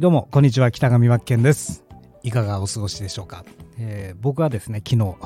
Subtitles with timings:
[0.00, 0.70] どうも、こんにちは。
[0.70, 1.82] 北上真剣です。
[2.22, 3.44] いかがお過ごしでしょうか。
[3.80, 5.16] えー、僕はですね、昨日、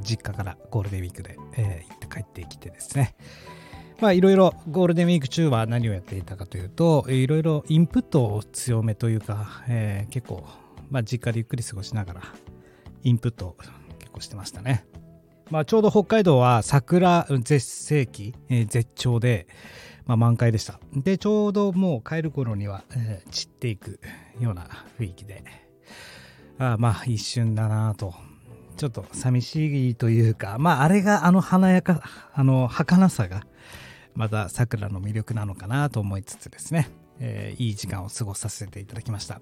[0.00, 3.16] 実家からゴールデンウィークで、えー、行って帰ってきてですね、
[4.00, 10.42] まあ、いろいろゴールデンウィーク中は何をやっていたかというと、いろいろインプットを強めというか、えー、結構、
[10.88, 12.22] まあ、実家でゆっくり過ごしながら、
[13.02, 13.58] インプット
[13.98, 14.86] 結構してましたね。
[15.50, 19.46] まあ、ちょうど北海道は桜絶世紀、えー、絶頂で、
[20.06, 20.78] まあ、満開でした。
[20.94, 24.00] で、ちょうどもう帰る頃には、えー、散っていく
[24.38, 24.66] ような
[24.98, 25.42] 雰囲気で、
[26.58, 28.14] あまあ一瞬だなと。
[28.76, 33.46] ちょっと寂しいというか、まああれがあの華やか、あの儚さが、
[34.14, 36.88] また桜の魅力なのかなと思いつつですね、
[37.20, 39.40] えー、いい時間を過ごさせていただきました。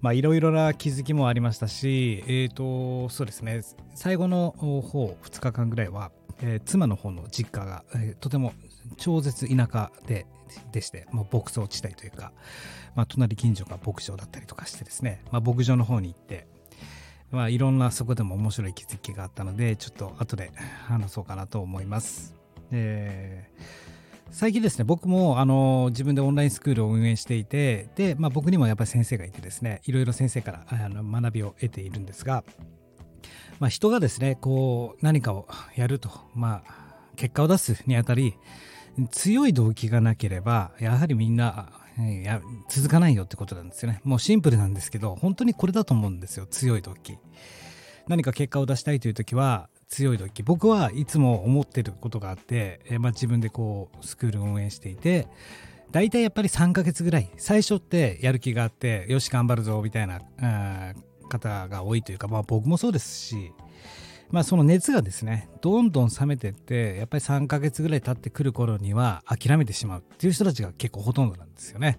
[0.00, 3.62] まあいろいろな気づきもありましたし、えっ、ー、と、そうですね、
[3.94, 8.52] 最後の方、2日間ぐらいは、えー、妻の方の実家が、えー、とても
[8.96, 10.26] 超絶田舎で
[10.72, 12.32] でして、もう牧草地帯というか、
[12.94, 16.46] まあ、隣近所が牧場だったりとかしてですね、まあ、牧場の方に行って、
[17.30, 20.50] まあ、いろんなそこでも面白い気づきがあったので、ちょっと後で
[20.86, 22.34] 話そうかなと思います。
[22.70, 23.50] え
[24.30, 32.44] 最近ですね、僕もあの自分でオンラインスクールを運営していて、で、まあ、僕にもやっぱり先生がいてですね、いろいろ先生からあの学びを得ているんですが、
[33.60, 38.34] まあ、人がですね、こう何かをやると、まあ、結果を出すにあたり、
[39.10, 44.00] 強い動機がなければ、やはりみんな、いや続かないよってことなんですよね。
[44.04, 47.18] もうシンプルなんですけど、本当にこれだと思うんですよ、強い動機。
[48.08, 50.42] 何か結果を出したいという時は、強い動機。
[50.42, 55.28] 僕はいつも思ってることがあって、えまあ、自分でこう、スクールを運営していて、
[55.92, 60.20] 大体やっぱり3ヶ月ぐらい、最初ってやる気があって、よし、頑張るぞ、みたいな
[61.28, 63.52] 方が多いというか、まあ僕もそうですし、
[64.30, 71.98] まあその熱がですね、どんどん冷めてって、やっぱり3ヶ月ぐらい経ってくる頃には諦めてしまうっていう人たちが結構ほとんどなんですよね。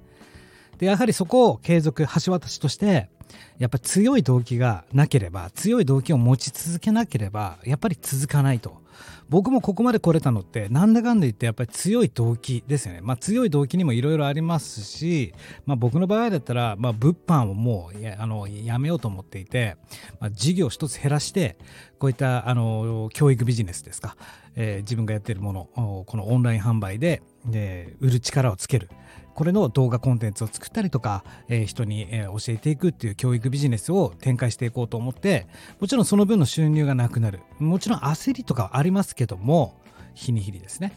[0.78, 3.10] で、やはりそこを継続、橋渡しとして、
[3.58, 8.82] やっぱ強い動機がなければ、強い動機を持ち続けなければ、やっぱり続かないと。
[9.30, 13.02] 僕もここまで来れたのって、なんだかんだ言ってやっぱり強い動機ですよね。
[13.02, 15.34] まあ強い動機にもいろいろありますし、
[15.66, 19.76] まあ僕の場合だったら、まあ物販をもうやあのやめようと思っていて、
[20.20, 21.58] まあ事業一つ減らして、
[22.00, 24.16] こういったあの教育ビジネスですか、
[24.56, 25.70] えー、自分がやっているもの、
[26.06, 28.90] このオンライン販売で、で売る力をつける。
[29.38, 35.46] これの動画コンテンツを作ったりとか、えー、人に、えー、教えていくっていう教育ビジネスを展開していこうと思って
[35.80, 37.42] もちろんその分の収入がなくなる。
[37.60, 39.80] もちろん焦りとかはありますけども
[40.16, 40.92] 日に日にですね、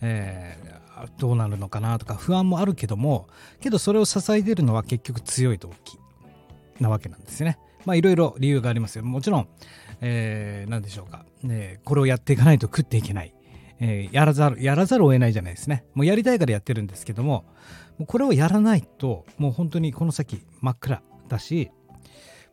[0.00, 3.28] えー、どうなるのかなとか不安もあるけども
[3.60, 5.98] けどそれを支えているのは結局強い動機
[6.80, 7.58] なわけなんですね。
[7.84, 9.04] まあいろいろ理由がありますよ。
[9.04, 9.48] もちろん、
[10.00, 13.34] えー、何でしょうか、ね、これをやっていかないと食っていけない。
[13.84, 15.84] えー、やらざる、やらざるを得ないじゃないですね。
[15.94, 17.44] もうやりたいからやってるんですけども、
[17.98, 21.70] もうこれをやらないと、もう本当にこの先真っ暗だし、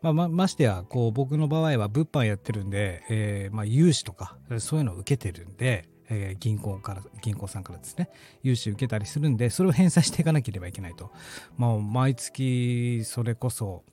[0.01, 8.09] まあ、まましてや、こう、僕の場合は物販やってるんで、えー、まあ、融資とか、そういうのを受けてるんで、えー、銀行から、銀行さんからですね、
[8.41, 11.11] 融資受けたりするんで、それを返済していかなければいけないと。
[11.57, 13.83] まあ、毎月、それこそ、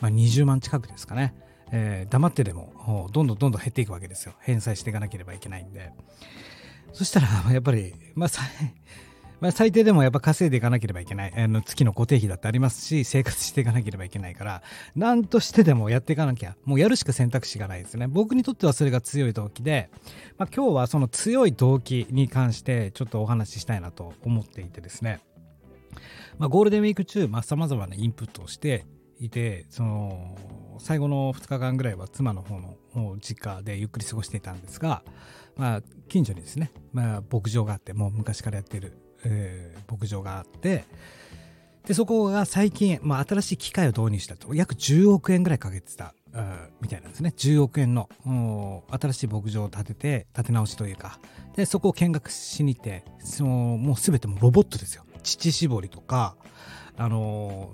[0.00, 1.34] まあ、20万近くですかね。
[1.70, 4.34] えー、黙ってでも、どんどんどんどん減っていくわけですよ。
[4.40, 5.92] 返済していかなければいけないんで。
[6.92, 8.28] そしたら、やっぱり、まあ、
[9.44, 11.34] まあ、最低でもやっぱ稼いでいかなければいけない。
[11.36, 14.62] あの月の固定費だってありますし、生活していかなければいけないから、
[14.96, 18.06] 何としてでもやっていかなきゃ、もうやるしか選択肢がないですね。
[18.06, 19.90] 僕にとってはそれが強い動機で、
[20.38, 25.20] まあ、今日はその強い動機に関してちょっとお話ししたいなと思っていてですね。
[26.38, 28.86] まあ、ゴールデンウィーク中さ、まあ、様々なインプットをして
[29.20, 30.38] いて、その、
[30.78, 35.02] 最後の2日間ぐらいは妻の方の実家でゆっくり過ごしていたんですが、
[35.56, 40.84] まあ、近所にですね、まあ、牧場があってもう昔からやってる、えー、牧場があって
[41.86, 44.54] でそこが最近、まあ、新しい機械を導入したと。
[44.54, 47.34] 約10億円ぐらいかけてたうんみたいなんですね。
[47.36, 48.08] 10億円の
[48.90, 51.18] 新しい牧場を建てて建て直しというか。
[51.56, 55.04] でそこを見学しに行ってそのもう全てもロボットですよ。
[55.22, 56.36] 乳搾りとか
[56.96, 57.72] あの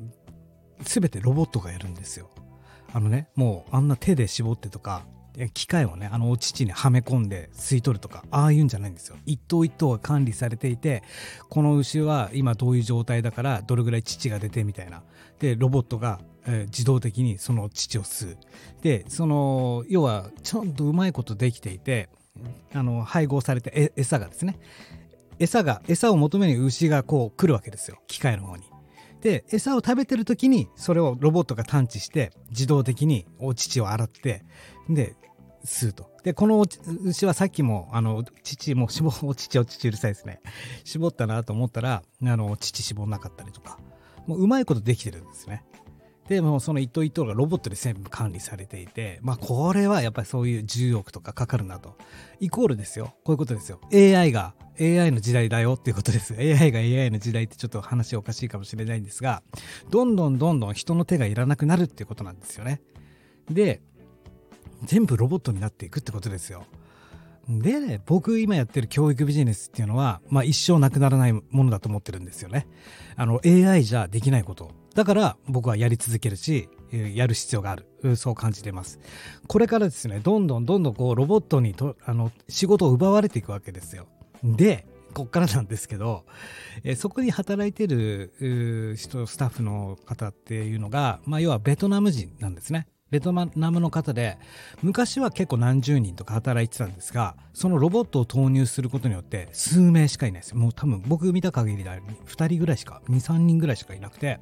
[0.82, 2.30] ー、全てロボットがやるんですよ。
[2.92, 5.06] あのねもうあんな手で絞ってとか
[5.48, 9.16] 機械をねあのお乳にはめ込んで吸い取るとかああいうんじゃないんですよ。
[9.26, 11.02] 一頭一頭が管理されていて
[11.48, 15.02] この牛は今どういう状態だからどれぐらい乳が出てみたいな。
[15.38, 18.38] でロボットが、えー、自動的にその乳を吸う。
[18.82, 22.08] でその要はちゃんとうまいことできていて
[22.74, 24.58] あの配合されて餌がですね。
[25.38, 27.98] 餌が餌を求めに牛がこう来るわけですよ。
[28.06, 28.64] 機械の方に。
[29.20, 34.44] で餌を食べてる時にそれをロボットが探知して自動的にお乳を洗って
[34.88, 35.14] で
[35.64, 36.64] 吸うとでこの
[37.04, 40.40] 牛はさっきもあの乳もう絞お乳お乳うるさいですね
[40.84, 43.78] 絞ったなと思ったらあの乳絞んなかったりとか
[44.26, 45.64] もううまいことできてるんですね。
[46.28, 51.96] でもその一頭一頭がロボットで全部管理されていて、まあこれはやっぱりそういう10億とかかかるなと。
[52.38, 53.16] イコールですよ。
[53.24, 53.80] こういうことですよ。
[53.92, 56.36] AI が AI の時代だよっていうことです。
[56.38, 59.42] AI が AI の時代ってちょっと話おかしいかもしれないんですが、
[59.90, 62.80] どんどんどんどん人の手がいらなくなるっていうことなんですよね。
[63.50, 63.82] で、
[64.84, 66.64] 全部ロボットになっていくってことですよ。
[67.48, 72.68] で、僕今やってる教育ビジネスっていうのは、まあ一生なくならないものだと思ってるんですよね。
[73.16, 74.70] あの AI じゃできないこと。
[74.94, 78.16] だから僕はやり続けるし、やる必要がある。
[78.16, 79.00] そう感じてます。
[79.48, 84.06] これからですね、どんどんどんどんこうロボットにとあの仕事を奪われていくわけですよ。
[84.44, 86.24] で、こっからなんですけど、
[86.84, 92.86] えそこに働いてる人、スタッフの方っていうのが、まあ要はベトナム人なんですね。
[93.10, 94.38] ベトナムの方で、
[94.82, 100.56] 昔は結構何十人とか働いてたんですが、そのロボットを投入することによって数名しかいないです。
[100.56, 104.38] もう多分僕見た限りで2人ぐらいしか、2、3人ぐらいしかいなくて、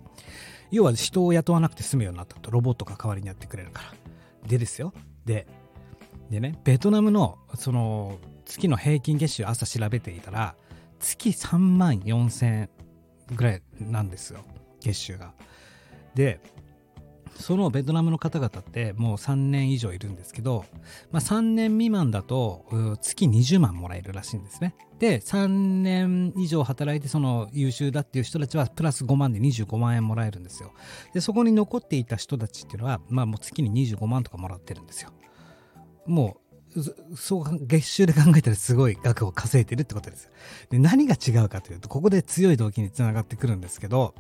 [0.71, 3.95] 要は人を雇わなくて済むようになったと、ロボットが代わりにやってくれるから。
[4.47, 4.93] でですよ。
[5.25, 5.47] で、
[6.31, 10.55] でね、ベトナムのその月の平均月収朝調べていたら、
[11.01, 12.71] 月3万4千円
[13.35, 14.41] ぐらいなんですよ、
[14.81, 15.33] 月収が。
[16.15, 16.41] で、
[17.39, 20.65] そのベトナムの方々ってもう3年以上いるんですけど、
[21.13, 24.75] まあ、3年未満だと月20万もらえるらしいんですね。
[24.99, 30.73] で、3年以上働いてその優秀だっていう人たちはプラス5万で25万円もらえるんですよ。
[31.15, 35.11] で、そこに残っていた人たちっていうのは、まあもう月に25万とかもらってるんですよ。
[36.07, 36.39] も
[36.75, 40.31] う、そう月収で考えたらすごい額を稼いでるってことです。
[40.71, 44.15] で、何が違うかというと、ここで強い動機につながってくるんですけど、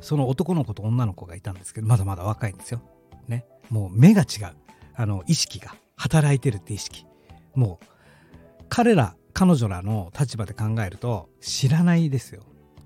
[0.00, 2.80] その男の子と女の子がいたんですけど、まだまだ若いんですよ。
[3.28, 3.46] ね。
[3.70, 4.56] もう目が違う。
[4.94, 5.74] あの、意識が。
[5.96, 7.06] 働いてるって意識。
[7.54, 7.86] もう、
[8.68, 12.42] 彼ら、彼女らの立場で考えると、知らないですよ。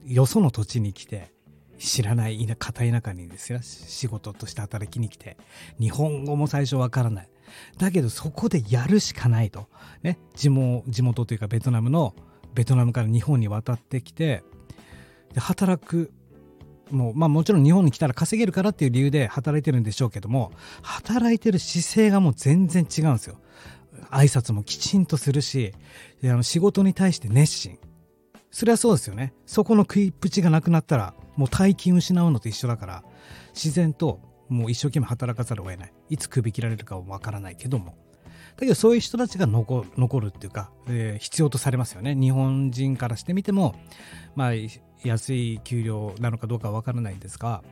[0.06, 1.32] よその土地に来て、
[1.78, 5.36] 知らない片田舎にですよ、仕事として働きに来て、
[5.78, 7.28] 日本語も最初わからない。
[7.78, 9.66] だけどそこでやるしかないと。
[10.02, 12.14] ね、地元、地元というかベトナムの、
[12.54, 14.44] ベトナムから日本に渡ってきて、
[15.32, 16.12] で働く
[16.90, 20.52] もう、まあもちろん日本に来たら稼げるからっていう理由で働いてるんでしょうけども、
[20.82, 23.38] 働いてる姿勢がもう全然違うんですよ。
[24.10, 25.74] 挨拶もきちんとするし、
[26.24, 27.78] あの仕事に対して熱心。
[28.50, 29.32] それはそうですよね。
[29.46, 33.04] そこの食いっぷちがなくなったら、もう大金失うのと一緒だから、
[33.54, 35.92] 自然ともう一生懸命働かざるを得ない。
[36.08, 37.94] いつ首切られるかはわからないけども。
[38.56, 39.84] だけどそういう人たちが残
[40.20, 42.14] るっていうか、えー、必要とされますよね。
[42.14, 43.76] 日本人からしてみても、
[44.34, 44.50] まあ、
[45.04, 47.62] 安い給料なのかどうかは分からないんですが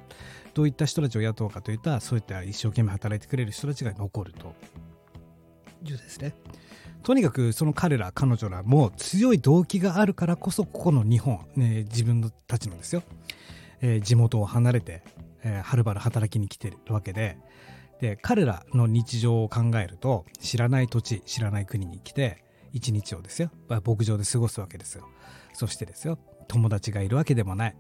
[0.54, 4.54] どういった人たちを雇うかといったそういった一生懸命働いてくれる人たちが残ると。
[5.84, 6.34] いうですね。
[7.02, 13.02] とにかくその彼ら彼女らも強い動機があるからこそここの日本、ね、自分たちのですよ、
[13.81, 15.02] えー、地元を離れて、
[15.44, 17.38] えー、はるばる働きに来てるわけで。
[18.00, 25.08] で彼らの日常を考えると知らない土地知らない国に来て一日をですよ牧場で過ごすわけですよ。
[25.52, 26.16] そしてですよ
[26.48, 27.76] 友達がいるわけでもない、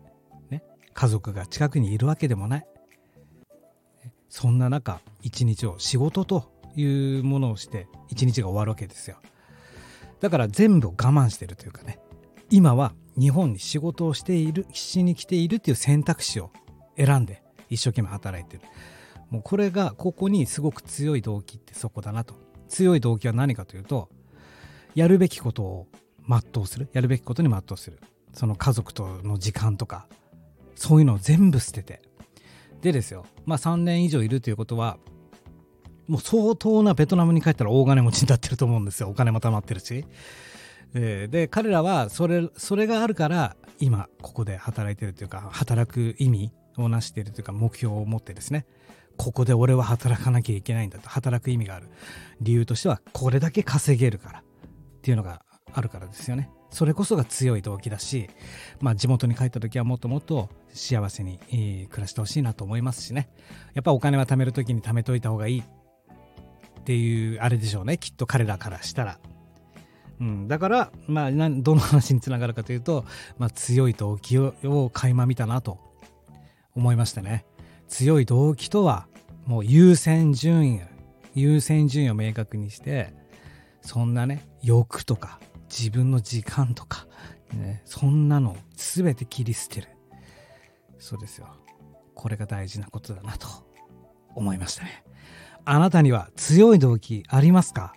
[0.50, 0.62] ね、
[0.94, 2.66] 家族が近くにいるわけでもない。
[4.28, 9.16] そんな中一日を仕事というものをして一日が終わるわけですよ。
[10.20, 11.98] だから全部我慢してるというかね。
[12.50, 16.50] 今は日本に仕事をしているしに来ているという選択肢を
[16.96, 18.62] 選んで一生懸命働いてる。
[19.30, 22.34] もうこれがここにすごく強い動機ってそこだなと。
[22.68, 24.10] 強い動機は何かというと
[24.94, 25.86] やるべきことを
[26.28, 26.88] 全うする。
[26.92, 27.98] やるべきことに全うする。
[28.32, 30.06] その家族との時間とか
[30.74, 32.02] そういうのを全部捨てて。
[32.80, 34.98] でですよまあ3年以上いるということは
[36.06, 39.08] もう相当なベトナムに帰ったら大金持ちになってると思うんですよ。
[39.10, 40.04] お金も貯まってるし。
[40.94, 48.64] で彼らはそれそれがあるから今ここで働いてるというか働く意味を成しているというか目標を持ってですね。
[49.18, 51.08] ここで俺は働かなきゃいけないんだと。
[51.08, 51.88] 働く意味がある。
[52.40, 54.42] 理由としてはこれだけ稼げるからっ
[55.02, 55.42] ていうのが
[55.72, 56.50] あるからですよね。
[56.70, 58.28] それこそが強い動機だし、
[58.80, 61.38] まあ、地元に帰った時はもっともっと幸せに、
[61.90, 63.28] 暮らしてほしいなと思いますしね
[63.74, 69.18] やっぱお金は貯める時に貯めといた方がいいっていうあれでしょうねきっと彼らからしたら。
[70.20, 73.04] うん、だから、まあ、どの話につながるかというと、
[73.38, 75.78] まあ、強い動機をを垣間見たなと
[76.74, 77.44] 思いましたね。
[77.88, 79.06] 強い動機とは
[79.46, 80.80] もう優先順位
[81.34, 83.12] 優先順位を明確にして
[83.80, 87.06] そんなね欲とか自分の時間とか、
[87.52, 89.88] ね、そんなの全て切り捨てる。
[90.98, 91.48] そうですよ。
[92.14, 93.46] これが大事なことだなと
[94.34, 95.04] 思いましたね。
[95.64, 97.94] あなたには強い動機ありますか？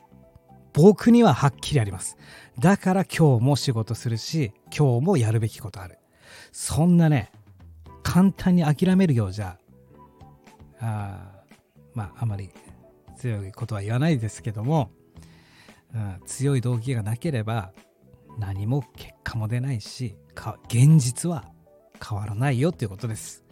[0.73, 2.17] 僕にははっきりあります。
[2.59, 5.97] だから今日も仕事するし、今日もやるべきことある。
[6.51, 7.31] そんなね、
[8.03, 9.57] 簡単に諦めるようじゃ
[10.79, 11.43] あ
[11.93, 12.49] まああまり
[13.17, 14.91] 強いことは言わないですけども、
[15.93, 17.73] うん、強い動機がなければ
[18.39, 20.15] 何も結果も出ないし
[20.67, 21.45] 現実は
[22.03, 23.43] 変わらないよっていうことです。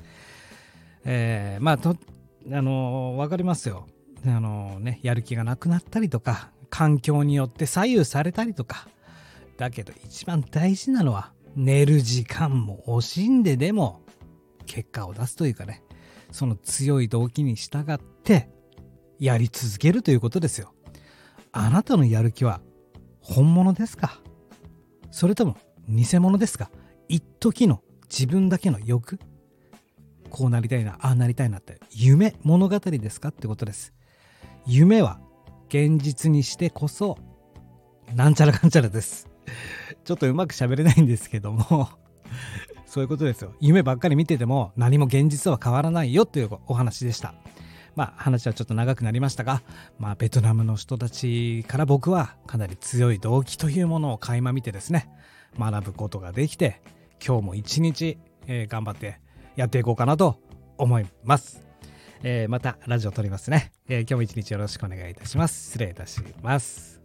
[1.05, 1.95] えー、まあと
[2.51, 3.87] あの分かりますよ。
[4.25, 8.87] あのねやる気がなくなったりとか環境によって左右されたりとか
[9.57, 14.01] だけど一番大事なのは寝る時間も惜しんででも
[14.65, 15.83] 結果を出すというかね
[16.31, 18.49] その強い動機に従って
[19.19, 20.73] やり続けるということですよ。
[21.51, 22.61] あなたのやる気は
[23.21, 24.19] 本物ですか？
[25.11, 26.69] それとも偽物ですか？
[27.07, 29.19] 一時の自分だけの欲？
[30.29, 33.29] こうなりたいな、ああなりたいなって、夢、物語ですか？
[33.29, 33.93] ってことです。
[34.67, 35.19] 夢は
[35.69, 37.17] 現実にしてこそ、
[38.13, 39.27] なんちゃらかんちゃらです。
[40.03, 41.89] ちょっとうまく喋れないんですけども
[42.85, 43.53] そういうことですよ。
[43.59, 47.33] 夢ばっかり見てても何も現実は変わらないよというお話でした。
[47.95, 49.61] まあ話はちょっと長くなりましたが、
[49.97, 55.09] まあベトナムの人たちから僕はかなり強い動機というものを垣間見てですね、
[55.57, 56.81] 学ぶことができて、
[57.25, 58.17] 今日も一日、
[58.47, 59.19] えー、頑張って
[59.55, 60.39] やっていこうかなと
[60.77, 61.63] 思います。
[62.23, 65.67] えー、またラジオ撮りますね、えー、今日も一日よろしくお願いいたします。
[65.67, 67.01] 失礼いたします。